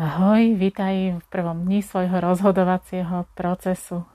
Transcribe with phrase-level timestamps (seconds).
[0.00, 4.08] Ahoj, vítaj v prvom dni svojho rozhodovacieho procesu.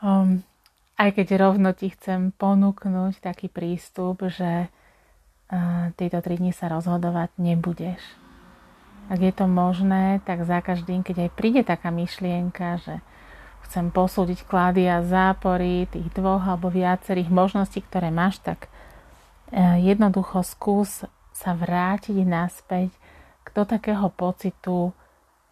[0.00, 0.40] Um,
[0.96, 4.72] aj keď rovno ti chcem ponúknuť taký prístup, že
[5.52, 8.00] uh, tieto tri dni sa rozhodovať nebudeš.
[9.12, 13.04] Ak je to možné, tak za každým, keď aj príde taká myšlienka, že
[13.68, 18.72] chcem posúdiť klady a zápory tých dvoch alebo viacerých možností, ktoré máš, tak
[19.52, 21.04] uh, jednoducho skús
[21.36, 23.03] sa vrátiť naspäť
[23.54, 24.90] do takého pocitu,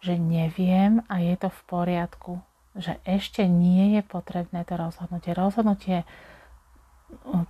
[0.03, 2.43] že neviem a je to v poriadku,
[2.75, 5.31] že ešte nie je potrebné to rozhodnutie.
[5.31, 6.03] Rozhodnutie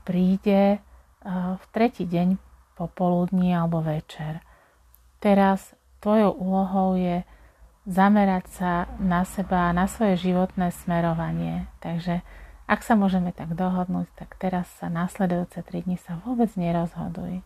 [0.06, 0.78] príde
[1.26, 2.38] v tretí deň
[2.78, 4.46] popoludní alebo večer.
[5.18, 7.24] Teraz tvojou úlohou je
[7.88, 11.72] zamerať sa na seba, na svoje životné smerovanie.
[11.80, 12.22] Takže
[12.68, 17.44] ak sa môžeme tak dohodnúť, tak teraz sa nasledujúce 3 dni sa vôbec nerozhoduj.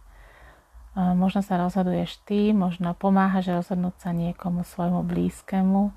[0.98, 5.94] Možno sa rozhoduješ ty, možno pomáhaš rozhodnúť sa niekomu svojmu blízkemu,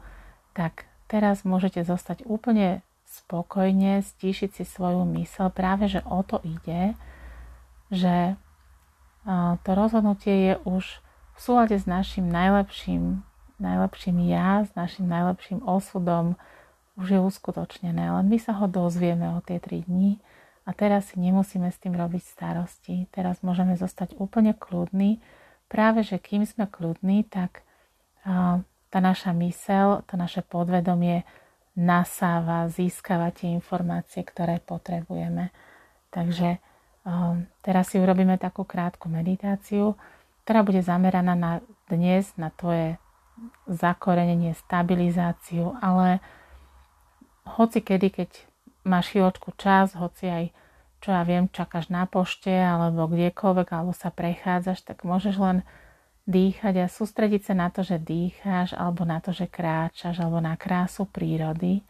[0.53, 5.49] tak teraz môžete zostať úplne spokojne, stíšiť si svoju mysel.
[5.49, 6.93] Práve, že o to ide,
[7.89, 8.37] že
[9.65, 10.85] to rozhodnutie je už
[11.33, 13.25] v súlade s našim najlepším,
[13.57, 16.37] najlepším ja, s našim najlepším osudom,
[17.01, 18.05] už je uskutočnené.
[18.05, 20.21] Len my sa ho dozvieme o tie tri dni
[20.71, 23.11] a teraz si nemusíme s tým robiť starosti.
[23.11, 25.19] Teraz môžeme zostať úplne kľudní.
[25.67, 27.67] Práve, že kým sme kľudní, tak
[28.91, 31.27] tá naša mysel, to naše podvedomie
[31.75, 35.51] nasáva, získava tie informácie, ktoré potrebujeme.
[36.15, 36.63] Takže
[37.67, 39.99] teraz si urobíme takú krátku meditáciu,
[40.47, 41.53] ktorá bude zameraná na
[41.91, 42.95] dnes, na tvoje
[43.67, 46.23] zakorenenie, stabilizáciu, ale
[47.59, 48.31] hoci kedy, keď
[48.85, 50.45] máš chvíľočku čas, hoci aj
[51.01, 55.59] čo ja viem, čakáš na pošte alebo kdekoľvek, alebo sa prechádzaš, tak môžeš len
[56.29, 60.55] dýchať a sústrediť sa na to, že dýcháš, alebo na to, že kráčaš, alebo na
[60.61, 61.81] krásu prírody.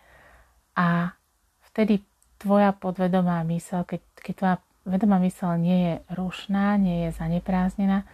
[0.78, 1.12] A
[1.70, 2.06] vtedy
[2.38, 8.06] tvoja podvedomá mysel, keď, keď tvoja vedomá mysel nie je rušná, nie je zanepráznená,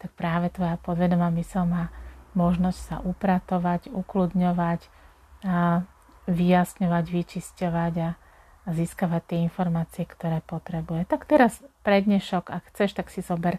[0.00, 1.92] tak práve tvoja podvedomá mysel má
[2.32, 4.80] možnosť sa upratovať, ukludňovať,
[5.46, 5.86] a
[6.28, 8.08] vyjasňovať, vyčisťovať a
[8.68, 11.08] a získavať tie informácie, ktoré potrebuje.
[11.08, 13.56] Tak teraz pre ak chceš, tak si zober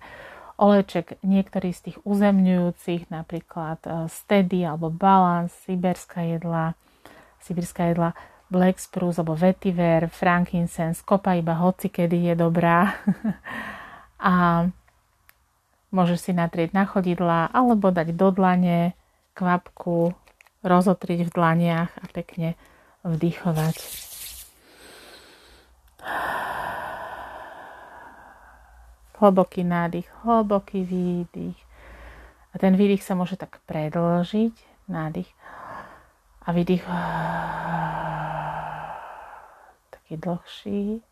[0.61, 6.77] oleček niektorý z tých uzemňujúcich, napríklad e, Steady alebo Balance, Siberská jedla,
[7.41, 8.13] Siberská jedla,
[8.53, 12.93] Black Spruce alebo Vetiver, Frankincense, kopa iba hoci kedy je dobrá.
[14.21, 14.67] a
[15.89, 18.93] môžeš si natrieť na chodidla alebo dať do dlane
[19.33, 20.13] kvapku,
[20.63, 22.59] rozotriť v dlaniach a pekne
[23.03, 23.77] vdychovať.
[29.19, 31.59] Hlboký nádych, hlboký výdych.
[32.49, 34.55] A ten výdych sa môže tak predlžiť,
[34.87, 35.27] nádych
[36.47, 36.83] a výdych
[39.91, 41.03] taký dlhší.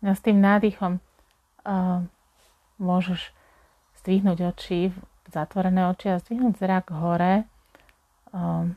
[0.00, 1.00] A s tým nádychom
[1.64, 2.04] uh,
[2.80, 3.32] môžeš
[4.00, 4.90] zdvihnúť oči,
[5.28, 7.44] zatvorené oči a zdvihnúť zrak hore,
[8.32, 8.74] um,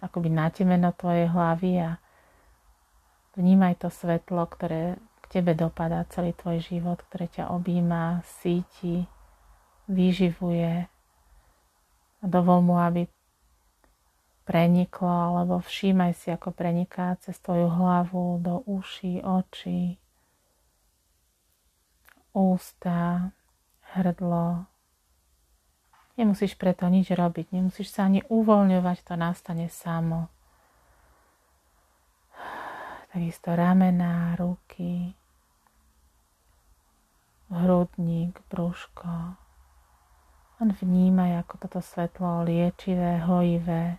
[0.00, 1.90] akoby natemeno tvojej hlavy a
[3.38, 9.06] Vnímaj to svetlo, ktoré k tebe dopadá celý tvoj život, ktoré ťa objíma, síti,
[9.86, 10.90] vyživuje.
[12.20, 13.06] A dovol mu, aby
[14.42, 19.94] preniklo, alebo všímaj si, ako preniká cez tvoju hlavu do uší, očí,
[22.34, 23.30] ústa,
[23.96, 24.66] hrdlo.
[26.18, 30.28] Nemusíš preto nič robiť, nemusíš sa ani uvoľňovať, to nastane samo
[33.12, 35.14] takisto ramená, ruky,
[37.50, 39.34] hrudník, brúško.
[40.60, 43.98] Len vnímaj, ako toto svetlo liečivé, hojivé,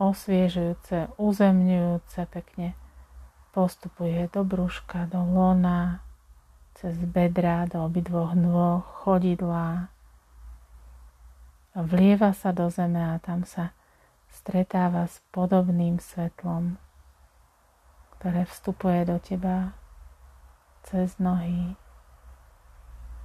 [0.00, 2.74] osviežujúce, uzemňujúce pekne
[3.50, 6.02] postupuje do brúška, do lona,
[6.78, 9.90] cez bedra, do obidvoch nôh, chodidla.
[11.74, 13.74] Vlieva sa do zeme a tam sa
[14.30, 16.78] stretáva s podobným svetlom,
[18.18, 19.74] ktoré vstupuje do teba
[20.86, 21.74] cez nohy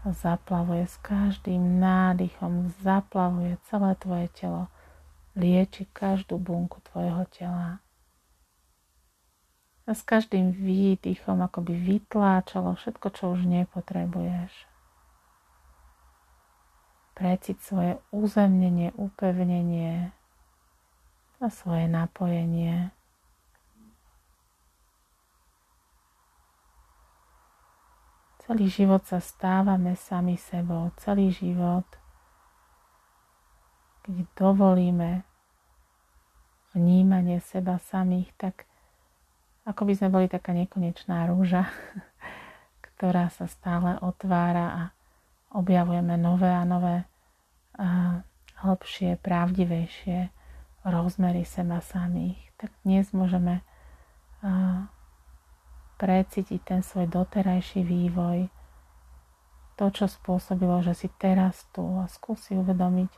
[0.06, 4.70] a zaplavuje s každým nádychom, zaplavuje celé tvoje telo,
[5.34, 7.85] lieči každú bunku tvojho tela.
[9.86, 14.52] A s každým výdychom akoby vytláčalo všetko, čo už nepotrebuješ.
[17.14, 20.12] Precit svoje uzemnenie, upevnenie,
[21.40, 22.90] a svoje napojenie.
[28.46, 30.94] Celý život sa stávame sami sebou.
[31.02, 31.86] Celý život,
[34.06, 35.26] keď dovolíme
[36.78, 38.70] vnímanie seba samých, tak
[39.66, 41.66] ako by sme boli taká nekonečná rúža,
[42.94, 44.84] ktorá sa stále otvára a
[45.58, 47.04] objavujeme nové a nové
[47.76, 48.24] a
[48.64, 50.32] hlbšie, pravdivejšie
[50.88, 52.40] rozmery seba samých.
[52.56, 53.66] Tak dnes môžeme
[56.00, 58.48] precítiť ten svoj doterajší vývoj,
[59.76, 63.12] to, čo spôsobilo, že si teraz tu a skúsi uvedomiť,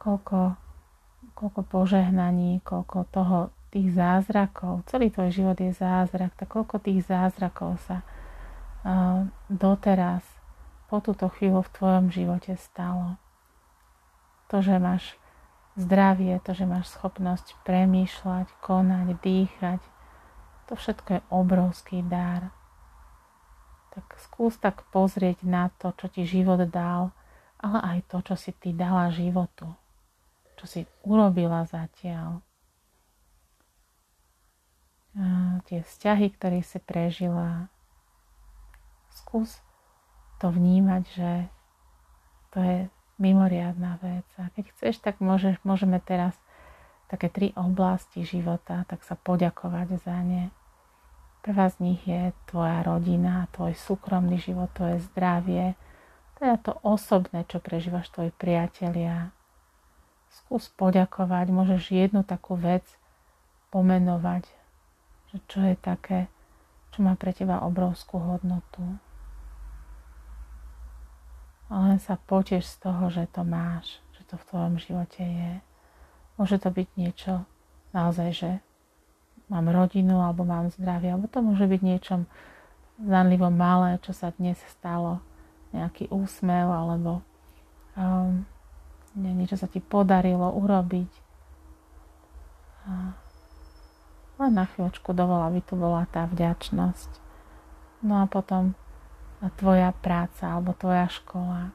[0.00, 0.56] koľko,
[1.36, 3.38] koľko požehnaní, koľko toho
[3.68, 10.24] tých zázrakov, celý tvoj život je zázrak, tak koľko tých zázrakov sa uh, doteraz
[10.88, 13.20] po túto chvíľu v tvojom živote stalo.
[14.48, 15.20] To, že máš
[15.76, 19.80] zdravie, to, že máš schopnosť premýšľať, konať, dýchať,
[20.68, 22.52] to všetko je obrovský dar.
[23.92, 27.12] Tak skús tak pozrieť na to, čo ti život dal,
[27.60, 29.68] ale aj to, čo si ty dala životu.
[30.56, 32.40] Čo si urobila zatiaľ.
[35.68, 37.72] Tie vzťahy, ktoré si prežila.
[39.12, 39.60] Skús
[40.38, 41.30] to vnímať, že
[42.54, 42.76] to je
[43.18, 44.26] mimoriadná vec.
[44.38, 46.38] A keď chceš, tak môže, môžeme teraz
[47.10, 50.54] také tri oblasti života, tak sa poďakovať za ne.
[51.42, 55.74] Prvá z nich je tvoja rodina, tvoj súkromný život, tvoje zdravie,
[56.38, 59.34] teda to osobné, čo prežívaš tvoji priatelia.
[60.28, 62.84] Skús poďakovať, môžeš jednu takú vec
[63.72, 64.46] pomenovať,
[65.46, 66.26] čo je také,
[66.90, 68.82] čo má pre teba obrovskú hodnotu.
[71.68, 75.52] A len sa poteš z toho, že to máš, že to v tvojom živote je.
[76.40, 77.44] Môže to byť niečo
[77.92, 78.50] naozaj, že
[79.52, 82.24] mám rodinu alebo mám zdravie, alebo to môže byť niečom
[82.98, 85.20] zanlivo malé, čo sa dnes stalo,
[85.70, 87.20] nejaký úsmev alebo
[87.94, 88.48] um,
[89.14, 91.12] niečo sa ti podarilo urobiť.
[92.88, 93.12] A
[94.38, 97.10] len na chvíľočku dovol, aby tu bola tá vďačnosť.
[98.06, 98.78] No a potom
[99.58, 101.74] tvoja práca alebo tvoja škola.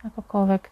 [0.00, 0.62] Akokoľvek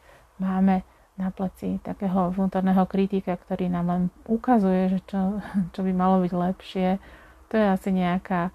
[0.40, 0.84] máme
[1.19, 5.42] na pleci takého vnútorného kritika, ktorý nám len ukazuje, že čo,
[5.75, 6.88] čo by malo byť lepšie.
[7.50, 8.54] To je asi nejaká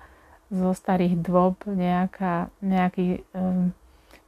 [0.54, 3.74] zo starých dôb, nejaká, nejaký um,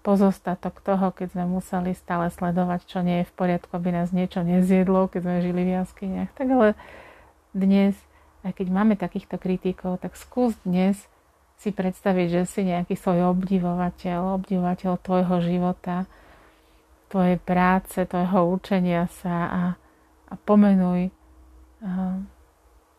[0.06, 4.46] pozostatok toho, keď sme museli stále sledovať, čo nie je v poriadku, aby nás niečo
[4.46, 6.30] nezjedlo, keď sme žili v jaskyniach.
[6.38, 6.69] Tak ale
[7.57, 7.98] dnes,
[8.46, 11.10] aj keď máme takýchto kritikov, tak skús dnes
[11.57, 16.06] si predstaviť, že si nejaký svoj obdivovateľ, obdivovateľ tvojho života,
[17.10, 19.63] tvojej práce, tvojho učenia sa a,
[20.30, 21.10] a pomenuj,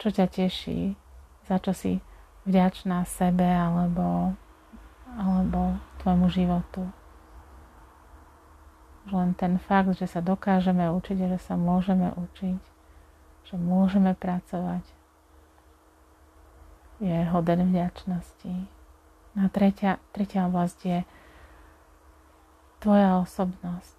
[0.00, 0.99] čo ťa teší,
[1.47, 2.03] za čo si
[2.49, 4.35] vďačná sebe alebo,
[5.16, 6.84] alebo tvojmu životu.
[9.08, 12.60] Len ten fakt, že sa dokážeme učiť, že sa môžeme učiť,
[13.48, 14.84] že môžeme pracovať,
[17.00, 18.54] je hoden vďačnosti.
[19.36, 20.98] A tretia, tretia oblasť je
[22.80, 23.98] tvoja osobnosť.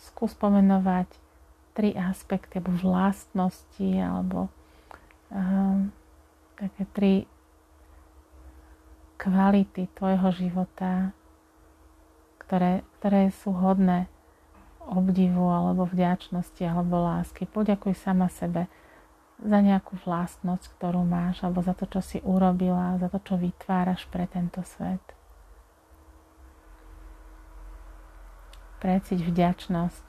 [0.00, 1.12] Skús pomenovať
[1.72, 4.48] tri aspekty alebo vlastnosti alebo
[5.32, 5.92] um,
[6.56, 7.12] také tri
[9.22, 11.14] kvality tvojho života,
[12.42, 14.10] ktoré, ktoré sú hodné
[14.82, 17.46] obdivu alebo vďačnosti alebo lásky.
[17.46, 18.66] Poďakuj sama sebe
[19.38, 24.10] za nejakú vlastnosť, ktorú máš, alebo za to, čo si urobila, za to, čo vytváraš
[24.10, 25.02] pre tento svet.
[28.82, 30.04] preciť vďačnosť.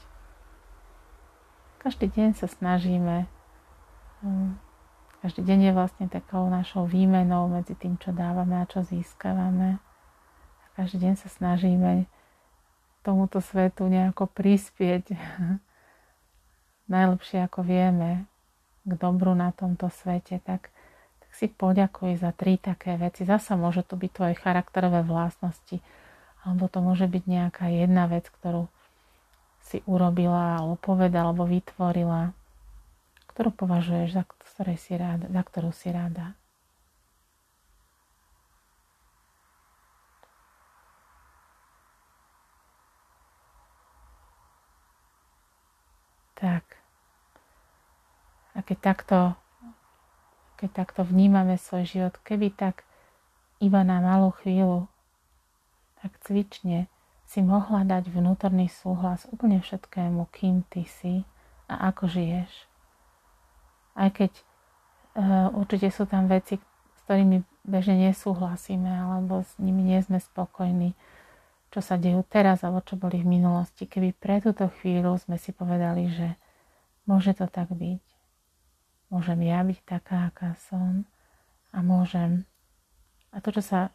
[1.85, 3.29] Každý deň sa snažíme,
[4.25, 4.57] hm,
[5.23, 9.79] každý deň je vlastne takou našou výmenou medzi tým, čo dávame a čo získavame.
[10.59, 12.11] A každý deň sa snažíme
[13.07, 15.15] tomuto svetu nejako prispieť
[16.93, 18.27] najlepšie ako vieme
[18.83, 20.67] k dobru na tomto svete, tak,
[21.23, 23.23] tak si poďakuj za tri také veci.
[23.23, 25.79] Zasa môže to byť tvoje charakterové vlastnosti,
[26.43, 28.67] alebo to môže byť nejaká jedna vec, ktorú
[29.63, 32.35] si urobila, alebo povedala, alebo vytvorila,
[33.33, 36.37] ktorú považuješ za, ktorej si ráda, za ktorú si ráda.
[46.37, 46.77] Tak.
[48.53, 49.19] A keď takto,
[50.61, 52.85] keď takto vnímame svoj život, keby tak
[53.63, 54.91] iba na malú chvíľu
[56.03, 56.91] tak cvične
[57.23, 61.23] si mohla dať vnútorný súhlas úplne všetkému, kým ty si
[61.71, 62.72] a ako žiješ.
[63.93, 64.33] Aj keď
[65.53, 70.97] určite sú tam veci, s ktorými bežne nesúhlasíme alebo s nimi nie sme spokojní,
[71.69, 73.85] čo sa dejú teraz alebo čo boli v minulosti.
[73.85, 76.35] Keby pre túto chvíľu sme si povedali, že
[77.05, 78.03] môže to tak byť,
[79.13, 81.05] môžem ja byť taká, aká som
[81.69, 82.47] a môžem
[83.33, 83.89] a to, čo sa,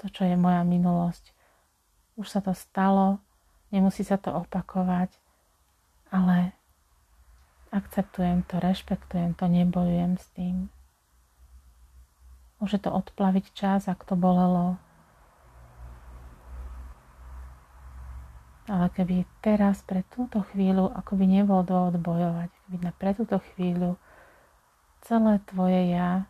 [0.00, 1.36] to, čo je moja minulosť,
[2.16, 3.20] už sa to stalo,
[3.68, 5.12] nemusí sa to opakovať,
[6.08, 6.56] ale
[7.70, 10.56] akceptujem to, rešpektujem to, nebojujem s tým.
[12.58, 14.80] Môže to odplaviť čas, ak to bolelo.
[18.68, 23.40] Ale keby teraz pre túto chvíľu ako by nebol dôvod bojovať, keby na pre túto
[23.54, 23.96] chvíľu
[25.00, 26.28] celé tvoje ja,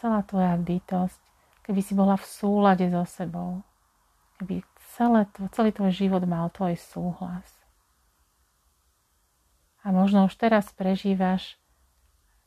[0.00, 1.20] celá tvoja bytosť,
[1.68, 3.60] keby si bola v súlade so sebou,
[4.40, 4.64] keby
[4.96, 7.63] celé, celý tvoj život mal tvoj súhlas.
[9.84, 11.60] A možno už teraz prežívaš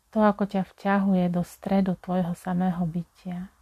[0.10, 3.53] to, ako ťa vťahuje do stredu tvojho samého bytia.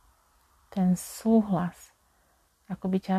[0.72, 1.92] Ten súhlas,
[2.72, 3.18] ako by ťa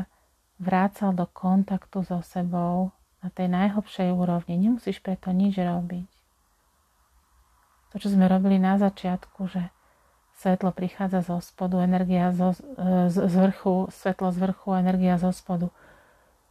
[0.57, 4.57] vrácal do kontaktu so sebou na tej najhlbšej úrovni.
[4.57, 6.09] Nemusíš preto nič robiť.
[7.93, 9.69] To, čo sme robili na začiatku, že
[10.37, 12.53] svetlo prichádza zo spodu, energia zo,
[13.09, 15.73] z, z vrchu, svetlo z vrchu, energia zo spodu.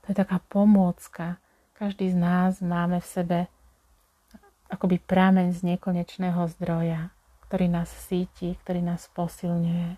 [0.01, 1.38] To je taká pomôcka.
[1.77, 3.39] Každý z nás máme v sebe
[4.69, 7.13] akoby prámeň z nekonečného zdroja,
[7.45, 9.89] ktorý nás síti, ktorý nás posilňuje.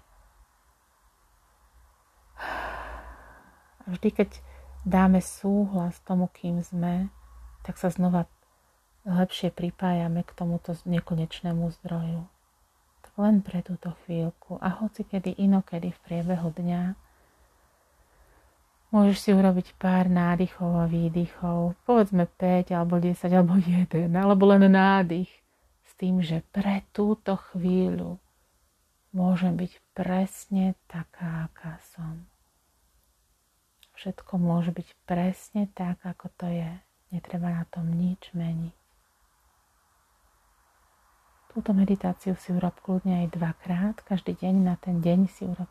[3.84, 4.30] A vždy, keď
[4.84, 7.08] dáme súhlas tomu, kým sme,
[7.64, 8.28] tak sa znova
[9.08, 12.28] lepšie pripájame k tomuto nekonečnému zdroju.
[13.08, 17.07] Tak len pre túto chvíľku a hoci kedy inokedy v priebehu dňa
[18.98, 24.66] Môžeš si urobiť pár nádychov a výdychov, povedzme 5 alebo 10 alebo 1, alebo len
[24.74, 25.30] nádych
[25.86, 28.18] s tým, že pre túto chvíľu
[29.14, 32.26] môžem byť presne taká, aká som.
[33.94, 36.72] Všetko môže byť presne tak, ako to je.
[37.14, 38.74] Netreba na tom nič meniť.
[41.54, 44.02] Túto meditáciu si urob kľudne aj dvakrát.
[44.02, 45.70] Každý deň na ten deň si urob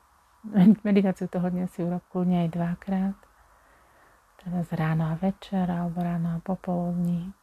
[0.88, 3.19] meditáciu toho dňa si urob kľudne aj dvakrát.
[4.43, 7.35] Teda z ráno a večer, alebo ráno a popoludní.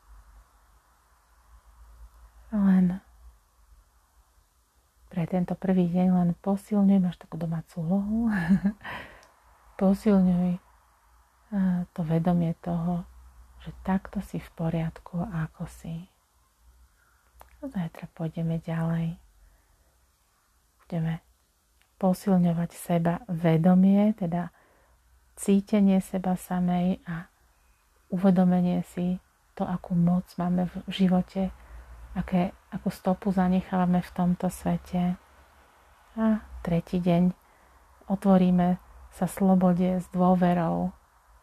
[2.54, 3.02] Len
[5.10, 8.20] pre tento prvý deň len posilňuj, máš takú domácu úlohu,
[9.82, 10.58] posilňuj
[11.94, 13.06] to vedomie toho,
[13.62, 16.10] že takto si v poriadku, ako si.
[17.64, 19.16] Zajtra pôjdeme ďalej.
[20.84, 21.24] Budeme
[21.98, 24.52] posilňovať seba vedomie, teda
[25.38, 27.28] cítenie seba samej a
[28.14, 29.18] uvedomenie si
[29.58, 31.50] to, akú moc máme v živote,
[32.14, 35.18] aké, akú stopu zanechávame v tomto svete.
[36.14, 37.34] A tretí deň
[38.10, 38.78] otvoríme
[39.14, 40.94] sa slobode s dôverou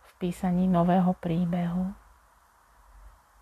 [0.07, 1.95] v písaní nového príbehu.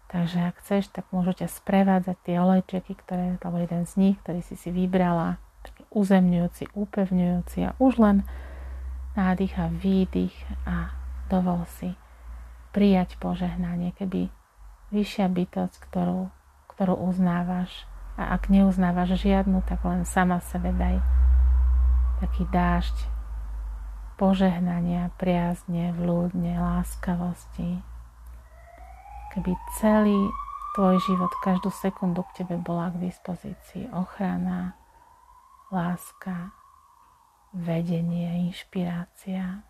[0.09, 4.41] Takže ak chceš, tak môžu ťa sprevádzať tie olejčeky, ktoré, alebo jeden z nich, ktorý
[4.41, 5.37] si si vybrala
[5.92, 8.16] uzemňujúci, upevňujúci a už len
[9.16, 10.37] nádych a výdych
[10.68, 10.92] a
[11.33, 11.97] dovol si
[12.71, 14.28] prijať požehnanie, keby
[14.92, 16.28] vyššia bytosť, ktorú,
[16.76, 21.00] ktorú uznávaš a ak neuznávaš žiadnu, tak len sama sebe daj
[22.18, 22.97] taký dážď
[24.18, 27.78] požehnania, priazne, vľúdne, láskavosti.
[29.30, 30.18] Keby celý
[30.75, 34.75] tvoj život, každú sekundu k tebe bola k dispozícii ochrana,
[35.69, 36.53] láska,
[37.53, 39.65] vedenie, inšpirácia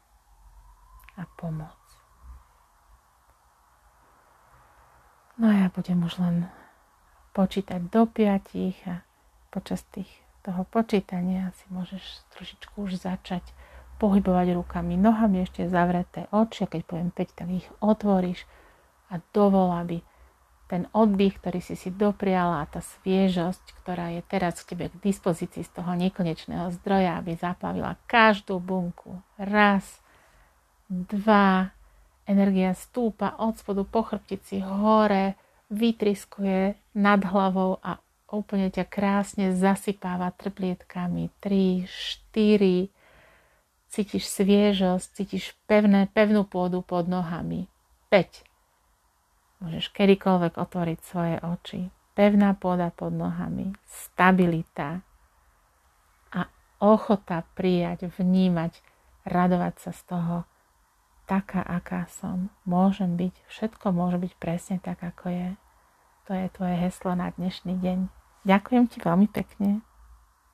[1.18, 1.78] a pomoc.
[5.38, 6.36] No a ja budem už len
[7.30, 9.06] počítať do piatich a
[9.54, 10.10] počas tých,
[10.42, 12.02] toho počítania si môžeš
[12.34, 13.46] trošičku už začať
[14.02, 18.46] pohybovať rukami, nohami ešte zavreté oči a keď poviem 5, tak ich otvoríš
[19.10, 19.96] a dovol, aby
[20.68, 25.00] ten oddych, ktorý si si dopriala a tá sviežosť, ktorá je teraz k tebe k
[25.00, 29.16] dispozícii z toho nekonečného zdroja, aby zaplavila každú bunku.
[29.40, 30.04] Raz,
[30.92, 31.72] dva,
[32.28, 35.40] energia stúpa od spodu po chrbtici hore,
[35.72, 37.96] vytriskuje nad hlavou a
[38.28, 41.32] úplne ťa krásne zasypáva trplietkami.
[41.40, 41.88] 3,
[42.32, 42.92] 4,
[43.88, 47.72] cítiš sviežosť, cítiš pevné, pevnú pôdu pod nohami.
[48.12, 48.47] 5.
[49.58, 51.90] Môžeš kedykoľvek otvoriť svoje oči.
[52.14, 55.06] Pevná pôda pod nohami, stabilita
[56.34, 56.50] a
[56.82, 58.82] ochota prijať, vnímať,
[59.22, 60.36] radovať sa z toho,
[61.30, 62.50] taká, aká som.
[62.66, 65.48] Môžem byť, všetko môže byť presne tak, ako je.
[66.26, 67.98] To je tvoje heslo na dnešný deň.
[68.46, 69.87] Ďakujem ti veľmi pekne.